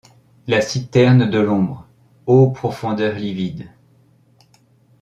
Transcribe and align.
la 0.47 0.61
citerne 0.61 1.29
de 1.29 1.37
l’ombre! 1.37 1.87
Ô 2.25 2.49
profondeurs 2.49 3.19
livides! 3.19 3.67